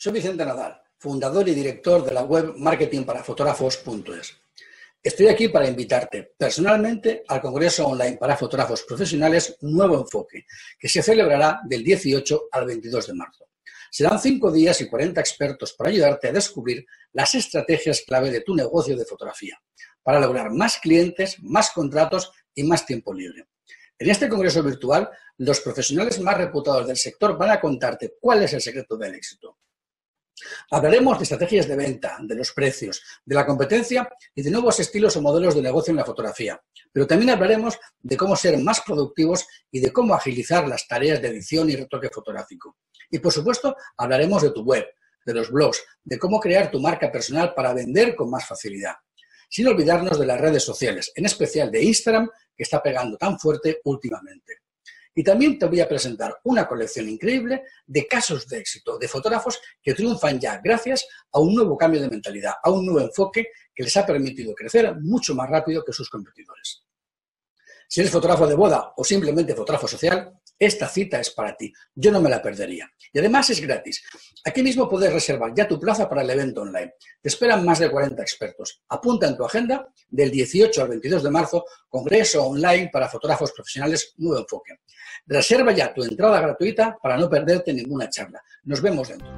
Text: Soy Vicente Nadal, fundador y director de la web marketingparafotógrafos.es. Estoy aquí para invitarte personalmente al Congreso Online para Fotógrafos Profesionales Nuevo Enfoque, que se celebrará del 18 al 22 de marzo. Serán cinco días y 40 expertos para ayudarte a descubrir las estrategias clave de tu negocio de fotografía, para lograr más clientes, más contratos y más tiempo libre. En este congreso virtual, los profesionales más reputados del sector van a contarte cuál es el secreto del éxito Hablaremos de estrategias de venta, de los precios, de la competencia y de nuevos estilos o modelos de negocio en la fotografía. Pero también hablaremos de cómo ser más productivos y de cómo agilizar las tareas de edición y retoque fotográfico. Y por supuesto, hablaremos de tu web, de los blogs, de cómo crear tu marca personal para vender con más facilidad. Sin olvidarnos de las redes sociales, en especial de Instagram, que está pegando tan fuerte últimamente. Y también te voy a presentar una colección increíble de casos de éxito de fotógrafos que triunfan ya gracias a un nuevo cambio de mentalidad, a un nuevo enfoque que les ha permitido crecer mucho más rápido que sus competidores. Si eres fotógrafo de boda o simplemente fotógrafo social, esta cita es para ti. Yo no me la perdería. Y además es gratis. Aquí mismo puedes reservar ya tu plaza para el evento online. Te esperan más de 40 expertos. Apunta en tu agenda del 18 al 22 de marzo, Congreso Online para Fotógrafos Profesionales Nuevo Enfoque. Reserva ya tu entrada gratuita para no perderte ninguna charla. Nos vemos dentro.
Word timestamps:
Soy 0.00 0.12
Vicente 0.12 0.46
Nadal, 0.46 0.80
fundador 0.96 1.48
y 1.48 1.54
director 1.56 2.04
de 2.04 2.14
la 2.14 2.22
web 2.22 2.54
marketingparafotógrafos.es. 2.56 4.32
Estoy 5.02 5.26
aquí 5.26 5.48
para 5.48 5.66
invitarte 5.66 6.34
personalmente 6.38 7.24
al 7.26 7.40
Congreso 7.40 7.84
Online 7.88 8.16
para 8.16 8.36
Fotógrafos 8.36 8.84
Profesionales 8.84 9.56
Nuevo 9.60 9.98
Enfoque, 9.98 10.46
que 10.78 10.88
se 10.88 11.02
celebrará 11.02 11.62
del 11.64 11.82
18 11.82 12.42
al 12.52 12.66
22 12.66 13.08
de 13.08 13.14
marzo. 13.14 13.48
Serán 13.90 14.20
cinco 14.20 14.52
días 14.52 14.80
y 14.80 14.88
40 14.88 15.20
expertos 15.20 15.72
para 15.72 15.90
ayudarte 15.90 16.28
a 16.28 16.32
descubrir 16.32 16.86
las 17.12 17.34
estrategias 17.34 18.04
clave 18.06 18.30
de 18.30 18.42
tu 18.42 18.54
negocio 18.54 18.96
de 18.96 19.04
fotografía, 19.04 19.60
para 20.04 20.20
lograr 20.20 20.52
más 20.52 20.78
clientes, 20.78 21.42
más 21.42 21.72
contratos 21.72 22.30
y 22.54 22.62
más 22.62 22.86
tiempo 22.86 23.12
libre. 23.12 23.48
En 23.98 24.08
este 24.08 24.28
congreso 24.28 24.62
virtual, 24.62 25.10
los 25.38 25.58
profesionales 25.58 26.20
más 26.20 26.38
reputados 26.38 26.86
del 26.86 26.96
sector 26.96 27.36
van 27.36 27.50
a 27.50 27.60
contarte 27.60 28.14
cuál 28.20 28.44
es 28.44 28.52
el 28.52 28.60
secreto 28.60 28.96
del 28.96 29.16
éxito 29.16 29.58
Hablaremos 30.70 31.18
de 31.18 31.22
estrategias 31.24 31.66
de 31.66 31.76
venta, 31.76 32.16
de 32.20 32.34
los 32.34 32.52
precios, 32.52 33.02
de 33.24 33.34
la 33.34 33.46
competencia 33.46 34.08
y 34.34 34.42
de 34.42 34.50
nuevos 34.50 34.78
estilos 34.80 35.16
o 35.16 35.22
modelos 35.22 35.54
de 35.54 35.62
negocio 35.62 35.90
en 35.90 35.96
la 35.96 36.04
fotografía. 36.04 36.60
Pero 36.92 37.06
también 37.06 37.30
hablaremos 37.30 37.78
de 38.00 38.16
cómo 38.16 38.36
ser 38.36 38.58
más 38.58 38.80
productivos 38.80 39.46
y 39.70 39.80
de 39.80 39.92
cómo 39.92 40.14
agilizar 40.14 40.66
las 40.66 40.86
tareas 40.86 41.20
de 41.20 41.28
edición 41.28 41.70
y 41.70 41.76
retoque 41.76 42.08
fotográfico. 42.08 42.76
Y 43.10 43.18
por 43.18 43.32
supuesto, 43.32 43.76
hablaremos 43.96 44.42
de 44.42 44.50
tu 44.50 44.62
web, 44.62 44.86
de 45.24 45.34
los 45.34 45.50
blogs, 45.50 45.82
de 46.04 46.18
cómo 46.18 46.40
crear 46.40 46.70
tu 46.70 46.80
marca 46.80 47.10
personal 47.10 47.54
para 47.54 47.74
vender 47.74 48.14
con 48.14 48.30
más 48.30 48.46
facilidad. 48.46 48.94
Sin 49.50 49.66
olvidarnos 49.66 50.18
de 50.18 50.26
las 50.26 50.40
redes 50.40 50.62
sociales, 50.62 51.12
en 51.14 51.24
especial 51.24 51.70
de 51.70 51.82
Instagram, 51.82 52.28
que 52.54 52.64
está 52.64 52.82
pegando 52.82 53.16
tan 53.16 53.38
fuerte 53.38 53.80
últimamente. 53.84 54.57
Y 55.18 55.24
también 55.24 55.58
te 55.58 55.66
voy 55.66 55.80
a 55.80 55.88
presentar 55.88 56.38
una 56.44 56.68
colección 56.68 57.08
increíble 57.08 57.64
de 57.84 58.06
casos 58.06 58.46
de 58.46 58.58
éxito 58.58 58.96
de 58.98 59.08
fotógrafos 59.08 59.60
que 59.82 59.92
triunfan 59.92 60.38
ya 60.38 60.60
gracias 60.62 61.08
a 61.32 61.40
un 61.40 61.56
nuevo 61.56 61.76
cambio 61.76 62.00
de 62.00 62.08
mentalidad, 62.08 62.52
a 62.62 62.70
un 62.70 62.86
nuevo 62.86 63.00
enfoque 63.00 63.48
que 63.74 63.82
les 63.82 63.96
ha 63.96 64.06
permitido 64.06 64.54
crecer 64.54 64.94
mucho 65.00 65.34
más 65.34 65.50
rápido 65.50 65.82
que 65.84 65.92
sus 65.92 66.08
competidores. 66.08 66.84
Si 67.88 67.98
eres 67.98 68.12
fotógrafo 68.12 68.46
de 68.46 68.54
boda 68.54 68.92
o 68.96 69.02
simplemente 69.02 69.56
fotógrafo 69.56 69.88
social, 69.88 70.38
esta 70.58 70.88
cita 70.88 71.20
es 71.20 71.30
para 71.30 71.56
ti. 71.56 71.72
Yo 71.94 72.10
no 72.10 72.20
me 72.20 72.28
la 72.28 72.42
perdería. 72.42 72.90
Y 73.12 73.18
además 73.18 73.48
es 73.50 73.60
gratis. 73.60 74.02
Aquí 74.44 74.62
mismo 74.62 74.88
puedes 74.88 75.12
reservar 75.12 75.52
ya 75.54 75.68
tu 75.68 75.78
plaza 75.78 76.08
para 76.08 76.22
el 76.22 76.30
evento 76.30 76.62
online. 76.62 76.94
Te 77.20 77.28
esperan 77.28 77.64
más 77.64 77.78
de 77.78 77.90
40 77.90 78.20
expertos. 78.22 78.82
Apunta 78.88 79.28
en 79.28 79.36
tu 79.36 79.44
agenda 79.44 79.88
del 80.08 80.30
18 80.30 80.82
al 80.82 80.88
22 80.88 81.22
de 81.22 81.30
marzo, 81.30 81.64
Congreso 81.88 82.44
Online 82.44 82.90
para 82.92 83.08
Fotógrafos 83.08 83.52
Profesionales 83.52 84.14
Nuevo 84.16 84.40
Enfoque. 84.40 84.80
Reserva 85.26 85.72
ya 85.72 85.92
tu 85.92 86.02
entrada 86.02 86.40
gratuita 86.40 86.98
para 87.00 87.16
no 87.16 87.28
perderte 87.28 87.72
ninguna 87.72 88.08
charla. 88.08 88.42
Nos 88.64 88.80
vemos 88.80 89.08
dentro. 89.08 89.37